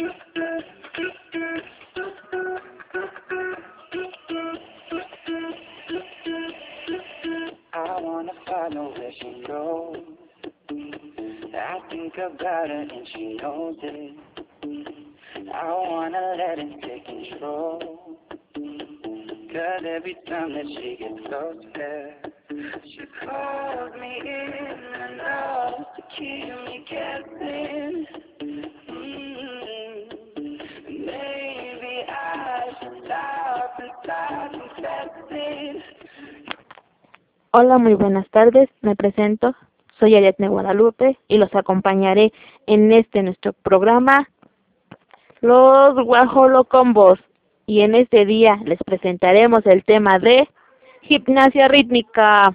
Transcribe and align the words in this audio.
I 0.00 0.02
wanna 8.00 8.32
follow 8.46 8.94
where 8.96 9.12
she 9.20 9.44
goes. 9.46 9.96
I 11.52 11.78
think 11.90 12.14
about 12.14 12.68
her 12.68 12.80
and 12.80 13.08
she 13.12 13.34
knows 13.42 13.76
it. 13.82 14.16
I 15.52 15.66
wanna 15.66 16.34
let 16.38 16.58
it 16.58 16.80
take 16.82 17.04
control. 17.04 18.16
Cause 18.54 19.84
every 19.86 20.16
time 20.26 20.54
that 20.54 20.66
she 20.66 20.96
gets 20.98 21.20
close 21.26 21.62
there, 21.74 22.14
she 22.84 23.00
calls 23.26 23.92
me 24.00 24.20
in 24.24 24.52
and 25.02 25.20
out 25.20 25.86
to 25.96 26.02
keep 26.16 26.54
me 26.64 26.84
guessing. 26.88 28.06
Hola, 37.52 37.78
muy 37.78 37.94
buenas 37.94 38.30
tardes. 38.30 38.68
Me 38.80 38.94
presento. 38.94 39.56
Soy 39.98 40.14
Ariadne 40.14 40.46
Guadalupe 40.46 41.18
y 41.26 41.36
los 41.36 41.52
acompañaré 41.52 42.32
en 42.66 42.92
este 42.92 43.24
nuestro 43.24 43.54
programa 43.54 44.28
Los 45.40 45.96
Guajolocombos. 45.96 47.18
Y 47.66 47.80
en 47.80 47.96
este 47.96 48.24
día 48.24 48.60
les 48.64 48.78
presentaremos 48.86 49.66
el 49.66 49.84
tema 49.84 50.20
de 50.20 50.48
gimnasia 51.02 51.66
rítmica. 51.66 52.54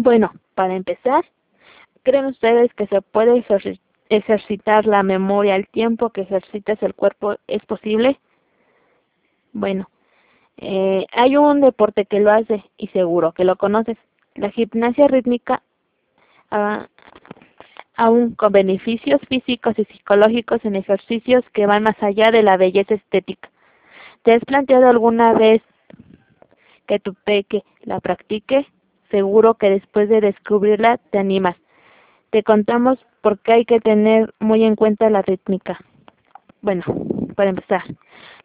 Bueno, 0.00 0.30
para 0.54 0.76
empezar, 0.76 1.24
¿creen 2.04 2.26
ustedes 2.26 2.72
que 2.74 2.86
se 2.86 3.02
puede 3.02 3.32
ejerci- 3.44 3.80
ejercitar 4.10 4.86
la 4.86 5.02
memoria 5.02 5.56
al 5.56 5.66
tiempo 5.66 6.10
que 6.10 6.20
ejercitas 6.20 6.80
el 6.84 6.94
cuerpo? 6.94 7.34
¿Es 7.48 7.66
posible? 7.66 8.20
Bueno, 9.52 9.90
eh, 10.56 11.04
hay 11.10 11.36
un 11.36 11.60
deporte 11.60 12.04
que 12.04 12.20
lo 12.20 12.30
hace 12.30 12.62
y 12.76 12.86
seguro 12.88 13.32
que 13.32 13.42
lo 13.44 13.56
conoces. 13.56 13.96
La 14.36 14.50
gimnasia 14.50 15.08
rítmica, 15.08 15.64
ah, 16.52 16.86
aún 17.96 18.36
con 18.36 18.52
beneficios 18.52 19.20
físicos 19.28 19.76
y 19.80 19.84
psicológicos 19.86 20.64
en 20.64 20.76
ejercicios 20.76 21.44
que 21.52 21.66
van 21.66 21.82
más 21.82 22.00
allá 22.04 22.30
de 22.30 22.44
la 22.44 22.56
belleza 22.56 22.94
estética. 22.94 23.50
¿Te 24.22 24.34
has 24.34 24.44
planteado 24.44 24.86
alguna 24.88 25.32
vez 25.32 25.60
que 26.86 27.00
tu 27.00 27.14
peque 27.14 27.64
la 27.82 27.98
practique? 27.98 28.64
Seguro 29.10 29.54
que 29.54 29.70
después 29.70 30.08
de 30.08 30.20
descubrirla 30.20 30.98
te 31.10 31.18
animas. 31.18 31.56
Te 32.30 32.42
contamos 32.42 32.98
por 33.22 33.38
qué 33.40 33.52
hay 33.52 33.64
que 33.64 33.80
tener 33.80 34.34
muy 34.38 34.64
en 34.64 34.76
cuenta 34.76 35.08
la 35.10 35.22
rítmica. 35.22 35.78
Bueno, 36.60 36.84
para 37.34 37.50
empezar, 37.50 37.82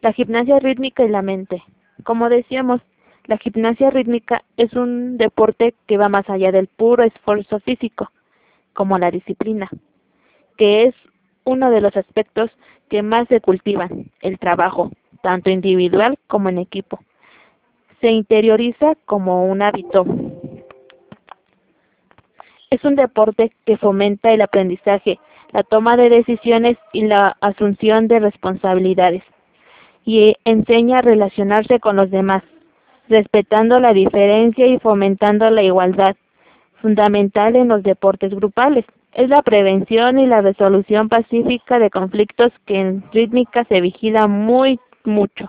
la 0.00 0.12
gimnasia 0.12 0.58
rítmica 0.58 1.04
y 1.04 1.08
la 1.08 1.22
mente. 1.22 1.62
Como 2.04 2.28
decíamos, 2.28 2.80
la 3.26 3.38
gimnasia 3.38 3.90
rítmica 3.90 4.44
es 4.56 4.72
un 4.74 5.16
deporte 5.16 5.74
que 5.86 5.96
va 5.96 6.08
más 6.08 6.28
allá 6.28 6.52
del 6.52 6.66
puro 6.68 7.02
esfuerzo 7.02 7.58
físico, 7.60 8.10
como 8.72 8.98
la 8.98 9.10
disciplina, 9.10 9.70
que 10.56 10.84
es 10.84 10.94
uno 11.44 11.70
de 11.70 11.80
los 11.80 11.96
aspectos 11.96 12.50
que 12.88 13.02
más 13.02 13.26
se 13.28 13.40
cultivan, 13.40 14.10
el 14.20 14.38
trabajo, 14.38 14.90
tanto 15.22 15.50
individual 15.50 16.18
como 16.26 16.48
en 16.50 16.58
equipo. 16.58 17.00
Se 18.00 18.10
interioriza 18.10 18.94
como 19.06 19.46
un 19.46 19.62
hábito. 19.62 20.04
Es 22.74 22.82
un 22.82 22.96
deporte 22.96 23.52
que 23.66 23.76
fomenta 23.76 24.32
el 24.32 24.40
aprendizaje, 24.40 25.20
la 25.52 25.62
toma 25.62 25.96
de 25.96 26.08
decisiones 26.10 26.76
y 26.92 27.06
la 27.06 27.36
asunción 27.40 28.08
de 28.08 28.18
responsabilidades 28.18 29.22
y 30.04 30.34
enseña 30.44 30.98
a 30.98 31.02
relacionarse 31.02 31.78
con 31.78 31.94
los 31.94 32.10
demás, 32.10 32.42
respetando 33.08 33.78
la 33.78 33.92
diferencia 33.92 34.66
y 34.66 34.80
fomentando 34.80 35.48
la 35.50 35.62
igualdad, 35.62 36.16
fundamental 36.82 37.54
en 37.54 37.68
los 37.68 37.84
deportes 37.84 38.34
grupales. 38.34 38.84
Es 39.12 39.28
la 39.28 39.42
prevención 39.42 40.18
y 40.18 40.26
la 40.26 40.40
resolución 40.40 41.08
pacífica 41.08 41.78
de 41.78 41.90
conflictos 41.90 42.50
que 42.66 42.80
en 42.80 43.04
rítmica 43.12 43.62
se 43.68 43.80
vigila 43.80 44.26
muy 44.26 44.80
mucho. 45.04 45.48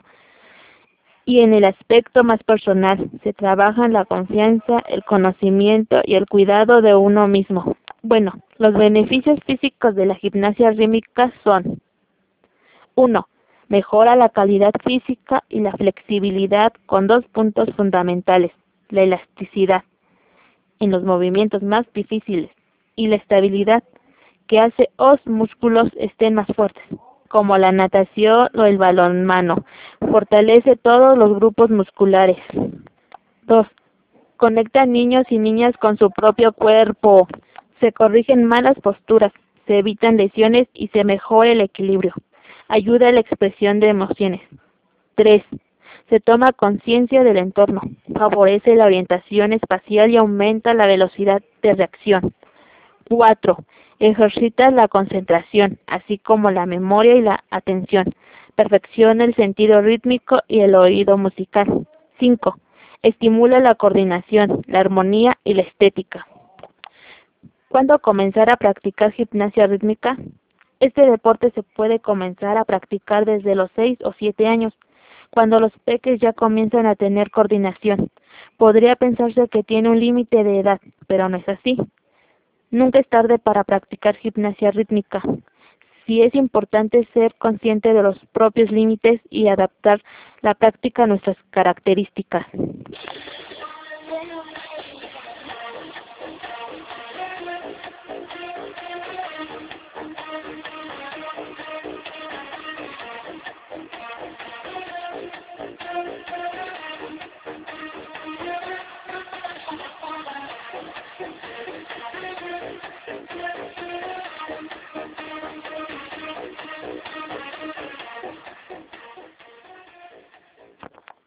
Y 1.26 1.40
en 1.40 1.54
el 1.54 1.66
aspecto 1.66 2.24
más 2.24 2.44
personal, 2.44 3.10
se 3.24 3.34
trabaja 3.34 3.86
en 3.86 3.94
la 3.94 4.06
confianza, 4.06 4.80
el 4.88 5.04
conocimiento 5.04 6.02
y 6.06 6.16
el 6.16 6.28
cuidado 6.28 6.82
de 6.82 6.96
uno 6.96 7.28
mismo. 7.28 7.76
Bueno, 8.04 8.34
los 8.58 8.74
beneficios 8.74 9.40
físicos 9.46 9.96
de 9.96 10.06
la 10.06 10.16
gimnasia 10.16 10.72
rítmica 10.72 11.34
son 11.44 11.82
1 12.94 13.28
mejora 13.68 14.16
la 14.16 14.30
calidad 14.30 14.72
física 14.84 15.44
y 15.50 15.60
la 15.60 15.72
flexibilidad 15.74 16.74
con 16.86 17.08
dos 17.08 17.26
puntos 17.26 17.70
fundamentales, 17.76 18.52
la 18.90 19.04
elasticidad 19.04 19.84
en 20.80 20.92
los 20.92 21.04
movimientos 21.04 21.64
más 21.64 21.86
difíciles 21.94 22.52
y 22.96 23.08
la 23.08 23.16
estabilidad 23.16 23.84
que 24.48 24.60
hace 24.60 24.90
os 24.98 25.20
músculos 25.26 25.90
estén 25.98 26.36
más 26.36 26.48
fuertes, 26.56 26.84
como 27.28 27.58
la 27.58 27.72
natación 27.72 28.50
o 28.56 28.64
el 28.64 28.78
balonmano. 28.78 29.66
Fortalece 30.00 30.76
todos 30.76 31.18
los 31.18 31.36
grupos 31.36 31.70
musculares. 31.70 32.38
2. 33.44 33.68
Conecta 34.38 34.86
niños 34.86 35.26
y 35.30 35.38
niñas 35.38 35.76
con 35.78 35.98
su 35.98 36.12
propio 36.12 36.54
cuerpo. 36.54 37.28
Se 37.80 37.92
corrigen 37.92 38.46
malas 38.46 38.78
posturas, 38.82 39.32
se 39.68 39.80
evitan 39.80 40.18
lesiones 40.18 40.68
y 40.74 40.88
se 40.90 41.04
mejora 41.04 41.52
el 41.52 41.62
equilibrio 41.62 42.14
ayuda 42.68 43.10
a 43.10 43.12
la 43.12 43.20
expresión 43.20 43.80
de 43.80 43.90
emociones. 43.90 44.42
3. 45.16 45.44
Se 46.10 46.20
toma 46.20 46.54
conciencia 46.54 47.24
del 47.24 47.38
entorno, 47.38 47.82
favorece 48.14 48.76
la 48.76 48.86
orientación 48.86 49.54
espacial 49.54 50.12
y 50.12 50.18
aumenta 50.18 50.74
la 50.74 50.86
velocidad 50.86 51.42
de 51.62 51.74
reacción. 51.74 52.34
4. 53.10 53.58
Ejercita 54.00 54.72
la 54.72 54.88
concentración, 54.88 55.80
así 55.88 56.18
como 56.18 56.52
la 56.52 56.66
memoria 56.66 57.16
y 57.16 57.22
la 57.22 57.44
atención. 57.50 58.14
Perfecciona 58.56 59.24
el 59.24 59.36
sentido 59.36 59.82
rítmico 59.82 60.42
y 60.48 60.60
el 60.62 60.76
oído 60.76 61.18
musical. 61.18 61.88
5. 62.20 62.58
Estimula 63.04 63.60
la 63.60 63.76
coordinación, 63.76 64.62
la 64.68 64.80
armonía 64.80 65.38
y 65.44 65.54
la 65.54 65.62
estética. 65.62 66.28
¿Cuándo 67.70 68.00
comenzar 68.00 68.50
a 68.50 68.58
practicar 68.58 69.12
gimnasia 69.12 69.68
rítmica? 69.68 70.18
Este 70.80 71.10
deporte 71.10 71.52
se 71.52 71.64
puede 71.64 72.00
comenzar 72.00 72.58
a 72.58 72.66
practicar 72.66 73.26
desde 73.26 73.56
los 73.56 73.72
6 73.76 74.00
o 74.04 74.14
7 74.14 74.48
años, 74.48 74.74
cuando 75.30 75.60
los 75.60 75.72
peques 75.84 76.20
ya 76.20 76.34
comienzan 76.34 76.86
a 76.86 76.96
tener 76.96 77.32
coordinación. 77.32 78.10
Podría 78.58 78.96
pensarse 78.96 79.48
que 79.50 79.64
tiene 79.64 79.90
un 79.90 80.00
límite 80.00 80.44
de 80.44 80.60
edad, 80.60 80.80
pero 81.08 81.30
no 81.30 81.38
es 81.38 81.48
así. 81.48 81.78
Nunca 82.76 83.00
es 83.00 83.08
tarde 83.08 83.40
para 83.40 83.64
practicar 83.64 84.18
gimnasia 84.18 84.70
rítmica. 84.70 85.22
Sí 86.06 86.22
es 86.22 86.36
importante 86.36 87.08
ser 87.14 87.34
consciente 87.36 87.94
de 87.94 88.04
los 88.04 88.20
propios 88.34 88.70
límites 88.70 89.22
y 89.30 89.48
adaptar 89.48 90.04
la 90.42 90.56
práctica 90.56 91.04
a 91.04 91.08
nuestras 91.08 91.38
características. 91.52 92.46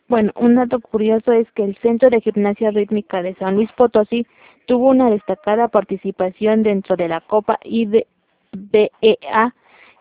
Bueno, 0.08 0.32
un 0.37 0.55
dato 0.55 0.81
curioso 0.81 1.32
es 1.32 1.46
que 1.52 1.62
el 1.62 1.76
Centro 1.82 2.08
de 2.08 2.22
Gimnasia 2.22 2.70
Rítmica 2.70 3.22
de 3.22 3.34
San 3.34 3.56
Luis 3.56 3.70
Potosí 3.72 4.26
tuvo 4.64 4.88
una 4.88 5.10
destacada 5.10 5.69
participación 5.69 6.62
dentro 6.62 6.96
de 6.96 7.08
la 7.08 7.20
Copa 7.20 7.58
IBEA 7.62 9.55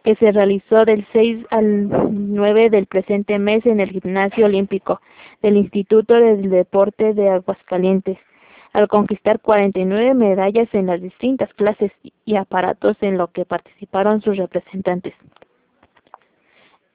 que 0.05 0.15
se 0.15 0.31
realizó 0.31 0.85
del 0.85 1.05
6 1.11 1.47
al 1.49 1.89
9 2.33 2.69
del 2.69 2.85
presente 2.85 3.37
mes 3.37 3.65
en 3.65 3.81
el 3.81 3.89
Gimnasio 3.89 4.45
Olímpico 4.45 5.01
del 5.41 5.57
Instituto 5.57 6.13
del 6.13 6.49
Deporte 6.49 7.13
de 7.13 7.27
Aguascalientes, 7.27 8.17
al 8.71 8.87
conquistar 8.87 9.41
49 9.41 10.13
medallas 10.13 10.69
en 10.71 10.85
las 10.85 11.01
distintas 11.01 11.53
clases 11.55 11.91
y 12.23 12.37
aparatos 12.37 12.95
en 13.01 13.17
lo 13.17 13.27
que 13.27 13.43
participaron 13.43 14.21
sus 14.21 14.37
representantes 14.37 15.13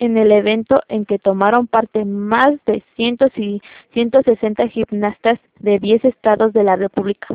en 0.03 0.19
el 0.19 0.33
evento 0.33 0.83
en 0.89 1.05
que 1.05 1.21
tomaron 1.21 1.69
parte 1.69 2.05
más 2.05 2.55
de 2.67 2.83
160 2.97 4.67
gimnastas 4.67 5.39
de 5.61 5.79
10 5.79 6.05
estados 6.07 6.53
de 6.53 6.65
la 6.65 6.75
República. 6.75 7.29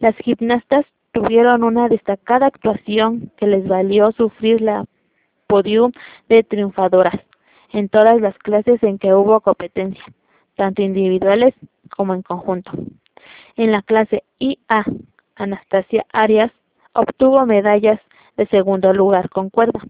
Las 0.00 0.16
gimnastas 0.16 0.84
tuvieron 1.12 1.62
una 1.62 1.88
destacada 1.88 2.46
actuación 2.46 3.30
que 3.36 3.46
les 3.46 3.68
valió 3.68 4.10
sufrir 4.10 4.60
la 4.60 4.86
podium 5.46 5.92
de 6.28 6.42
triunfadoras 6.42 7.14
en 7.72 7.88
todas 7.88 8.20
las 8.20 8.36
clases 8.38 8.82
en 8.82 8.98
que 8.98 9.14
hubo 9.14 9.40
competencia, 9.40 10.04
tanto 10.56 10.82
individuales 10.82 11.54
como 11.96 12.12
en 12.12 12.22
conjunto. 12.22 12.72
En 13.54 13.70
la 13.70 13.82
clase 13.82 14.24
IA, 14.40 14.84
Anastasia 15.36 16.04
Arias 16.12 16.50
obtuvo 16.92 17.46
medallas 17.46 18.00
de 18.36 18.46
segundo 18.48 18.92
lugar 18.92 19.30
con 19.30 19.48
cuerda, 19.48 19.80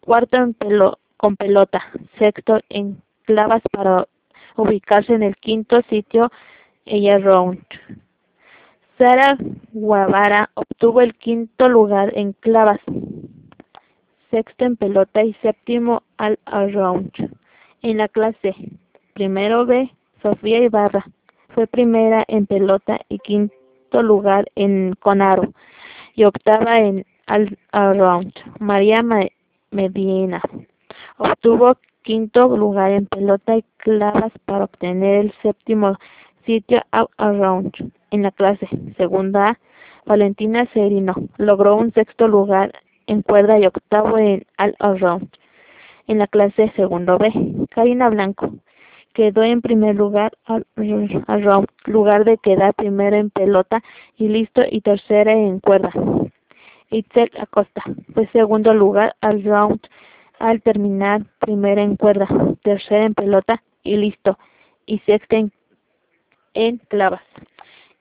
cuarto 0.00 0.38
en 0.38 0.54
pelo 0.54 0.98
con 1.16 1.36
pelota, 1.36 1.82
sexto 2.18 2.60
en 2.68 3.02
clavas 3.24 3.62
para 3.72 4.06
ubicarse 4.56 5.14
en 5.14 5.22
el 5.22 5.36
quinto 5.36 5.82
sitio 5.88 6.30
ella 6.84 7.18
round. 7.18 7.62
Sara 8.98 9.36
Guavara 9.72 10.50
obtuvo 10.54 11.02
el 11.02 11.14
quinto 11.14 11.68
lugar 11.68 12.12
en 12.16 12.32
clavas, 12.32 12.80
sexto 14.30 14.64
en 14.64 14.76
pelota 14.76 15.22
y 15.22 15.34
séptimo 15.42 16.02
al 16.16 16.38
around. 16.46 17.12
En 17.82 17.98
la 17.98 18.08
clase 18.08 18.54
primero 19.12 19.66
B, 19.66 19.90
Sofía 20.22 20.58
Ibarra 20.58 21.06
fue 21.50 21.66
primera 21.66 22.24
en 22.28 22.46
pelota 22.46 22.98
y 23.08 23.18
quinto 23.18 24.02
lugar 24.02 24.50
en 24.54 24.94
conaro 24.94 25.52
y 26.14 26.24
octava 26.24 26.80
en 26.80 27.04
al 27.26 27.58
around. 27.72 28.32
María 28.60 29.04
Medina 29.70 30.40
Obtuvo 31.18 31.76
quinto 32.02 32.54
lugar 32.56 32.92
en 32.92 33.06
pelota 33.06 33.56
y 33.56 33.64
clavas 33.78 34.32
para 34.44 34.64
obtener 34.64 35.24
el 35.24 35.32
séptimo 35.42 35.96
sitio 36.44 36.82
Out 36.92 37.10
Around 37.16 37.92
en 38.10 38.22
la 38.22 38.30
clase. 38.30 38.68
Segunda 38.96 39.58
Valentina 40.04 40.68
Serino 40.72 41.14
logró 41.38 41.76
un 41.76 41.92
sexto 41.92 42.28
lugar 42.28 42.72
en 43.06 43.22
cuerda 43.22 43.58
y 43.58 43.66
octavo 43.66 44.18
en 44.18 44.46
All 44.58 44.76
Around 44.78 45.28
en 46.06 46.18
la 46.18 46.26
clase 46.26 46.72
segundo 46.76 47.18
B. 47.18 47.32
Karina 47.70 48.08
Blanco 48.08 48.52
quedó 49.12 49.42
en 49.42 49.62
primer 49.62 49.94
lugar 49.94 50.32
al 50.44 50.66
round, 50.76 51.66
lugar 51.86 52.24
de 52.24 52.36
quedar 52.36 52.74
primero 52.74 53.16
en 53.16 53.30
pelota 53.30 53.82
y 54.18 54.28
listo 54.28 54.62
y 54.70 54.82
tercera 54.82 55.32
en 55.32 55.58
cuerda. 55.60 55.90
Itzel 56.90 57.30
Acosta 57.38 57.82
fue 58.12 58.28
segundo 58.28 58.74
lugar 58.74 59.16
al 59.22 59.42
round 59.42 59.80
al 60.38 60.62
terminar 60.62 61.22
primera 61.38 61.82
en 61.82 61.96
cuerda, 61.96 62.26
tercera 62.62 63.04
en 63.04 63.14
pelota 63.14 63.62
y 63.82 63.96
listo, 63.96 64.38
y 64.86 64.98
sexta 65.00 65.36
en, 66.54 66.78
clavas. 66.88 67.22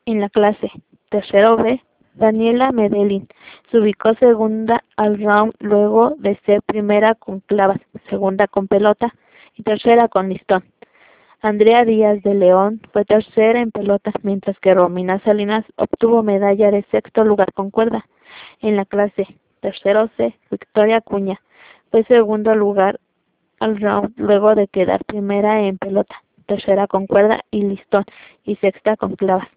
En 0.06 0.22
la 0.22 0.30
clase 0.30 0.72
tercero 1.10 1.58
B, 1.58 1.82
Daniela 2.14 2.72
Medellín 2.72 3.28
se 3.70 3.80
ubicó 3.80 4.14
segunda 4.16 4.84
al 4.96 5.20
round 5.20 5.54
luego 5.60 6.16
de 6.18 6.40
ser 6.46 6.62
primera 6.62 7.16
con 7.16 7.42
clavas, 7.42 7.80
segunda 8.10 8.48
con 8.48 8.68
pelota 8.68 9.14
y 9.56 9.64
tercera 9.64 10.08
con 10.08 10.30
listón. 10.30 10.64
Andrea 11.42 11.86
Díaz 11.86 12.24
de 12.24 12.34
León 12.34 12.81
fue 12.92 13.06
tercera 13.06 13.60
en 13.60 13.72
pelota, 13.72 14.12
mientras 14.24 14.58
que 14.60 14.74
Romina 14.74 15.20
Salinas 15.20 15.66
obtuvo 15.76 16.24
medalla 16.24 16.72
de 16.72 16.84
sexto 16.90 17.24
lugar 17.24 17.54
con 17.54 17.70
cuerda. 17.70 18.06
En 18.62 18.76
la 18.76 18.86
clase 18.86 19.28
tercero 19.60 20.10
C, 20.18 20.36
Victoria 20.50 21.02
Cuña 21.02 21.40
fue 21.95 22.03
segundo 22.03 22.53
lugar 22.56 23.00
al 23.62 23.80
round 23.80 24.15
luego 24.18 24.53
de 24.53 24.68
quedar 24.68 25.06
primera 25.06 25.62
en 25.62 25.77
pelota, 25.77 26.21
tercera 26.45 26.88
con 26.88 27.07
cuerda 27.07 27.39
y 27.51 27.62
listón 27.62 28.03
y 28.44 28.57
sexta 28.57 28.97
con 28.97 29.15
clavas. 29.15 29.47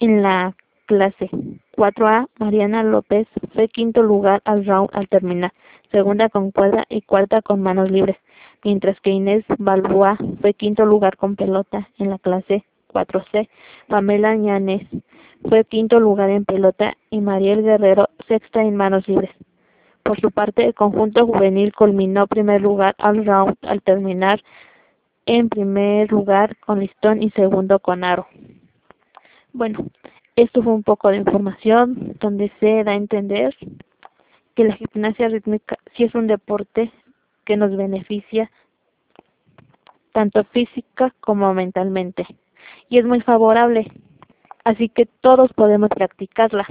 En 0.00 0.22
la 0.22 0.56
clase 0.86 1.28
4A, 1.76 2.28
Mariana 2.38 2.82
López 2.82 3.28
fue 3.52 3.68
quinto 3.68 4.02
lugar 4.02 4.40
al 4.46 4.64
round 4.64 4.88
al 4.94 5.08
terminar, 5.08 5.52
segunda 5.92 6.30
con 6.30 6.52
cuerda 6.52 6.86
y 6.88 7.02
cuarta 7.02 7.42
con 7.42 7.60
manos 7.60 7.90
libres, 7.90 8.16
mientras 8.64 8.98
que 9.02 9.10
Inés 9.10 9.44
Balboa 9.58 10.16
fue 10.40 10.54
quinto 10.54 10.86
lugar 10.86 11.18
con 11.18 11.36
pelota 11.36 11.90
en 11.98 12.08
la 12.08 12.18
clase 12.18 12.64
4C. 12.94 13.50
Pamela 13.88 14.34
Ñanes 14.36 14.88
fue 15.46 15.66
quinto 15.66 16.00
lugar 16.00 16.30
en 16.30 16.46
pelota 16.46 16.96
y 17.10 17.20
Mariel 17.20 17.62
Guerrero 17.62 18.08
sexta 18.26 18.62
en 18.62 18.74
manos 18.74 19.06
libres. 19.06 19.30
Por 20.04 20.20
su 20.20 20.30
parte, 20.30 20.66
el 20.66 20.74
conjunto 20.74 21.26
juvenil 21.26 21.72
culminó 21.72 22.26
primer 22.26 22.60
lugar 22.60 22.94
al 22.98 23.24
round 23.24 23.56
al 23.62 23.80
terminar 23.80 24.44
en 25.24 25.48
primer 25.48 26.12
lugar 26.12 26.58
con 26.58 26.80
listón 26.80 27.22
y 27.22 27.30
segundo 27.30 27.78
con 27.78 28.04
aro. 28.04 28.26
Bueno, 29.54 29.86
esto 30.36 30.62
fue 30.62 30.74
un 30.74 30.82
poco 30.82 31.08
de 31.08 31.16
información 31.16 32.16
donde 32.20 32.52
se 32.60 32.84
da 32.84 32.92
a 32.92 32.96
entender 32.96 33.56
que 34.54 34.64
la 34.64 34.74
gimnasia 34.74 35.28
rítmica 35.28 35.78
sí 35.94 36.04
es 36.04 36.14
un 36.14 36.26
deporte 36.26 36.92
que 37.46 37.56
nos 37.56 37.74
beneficia 37.74 38.50
tanto 40.12 40.44
física 40.44 41.14
como 41.20 41.54
mentalmente 41.54 42.26
y 42.90 42.98
es 42.98 43.06
muy 43.06 43.22
favorable, 43.22 43.90
así 44.64 44.90
que 44.90 45.06
todos 45.06 45.50
podemos 45.54 45.88
practicarla 45.88 46.66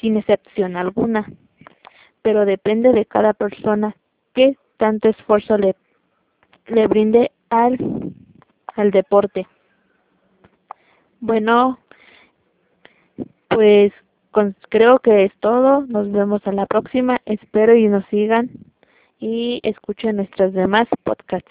sin 0.00 0.16
excepción 0.16 0.76
alguna 0.76 1.28
pero 2.22 2.44
depende 2.44 2.92
de 2.92 3.06
cada 3.06 3.32
persona 3.32 3.94
que 4.34 4.56
tanto 4.76 5.08
esfuerzo 5.08 5.58
le, 5.58 5.74
le 6.66 6.86
brinde 6.86 7.32
al, 7.50 7.78
al 8.74 8.90
deporte. 8.90 9.46
Bueno, 11.20 11.78
pues 13.48 13.92
creo 14.68 15.00
que 15.00 15.24
es 15.24 15.32
todo. 15.40 15.82
Nos 15.86 16.12
vemos 16.12 16.46
a 16.46 16.52
la 16.52 16.66
próxima. 16.66 17.18
Espero 17.24 17.74
y 17.74 17.88
nos 17.88 18.04
sigan 18.06 18.50
y 19.18 19.60
escuchen 19.64 20.16
nuestros 20.16 20.52
demás 20.52 20.86
podcasts. 21.02 21.50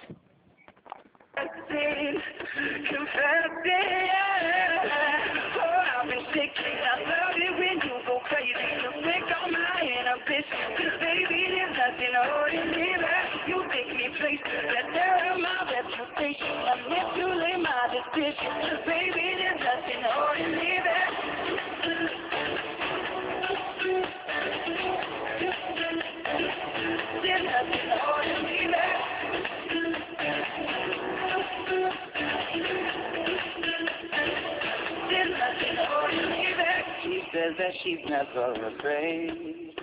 Says 37.38 37.54
that 37.58 37.72
she's 37.84 38.00
never 38.10 38.54
afraid. 38.76 39.74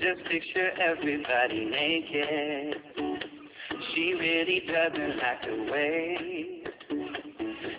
Just 0.00 0.24
picture 0.30 0.70
everybody 0.80 1.64
naked. 1.64 2.76
She 3.94 4.14
really 4.14 4.62
doesn't 4.66 5.18
have 5.18 5.42
to 5.42 5.70
wait. 5.72 6.64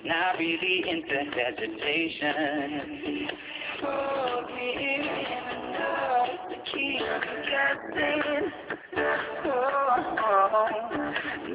Not 0.03 0.38
really 0.38 0.84
into 0.89 1.15
hesitation. 1.39 2.34
Hold 3.81 4.46
me 4.55 4.69
in 4.96 5.01
enough 5.01 6.29
to 6.50 6.55
keep. 6.74 7.01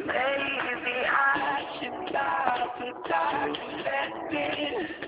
Maybe 0.07 0.97
I 1.07 1.63
should 1.79 2.13
die 2.13 2.67
to 2.79 2.93
die 3.09 3.49
to 3.55 3.67
let 3.85 4.33
me 4.33 5.04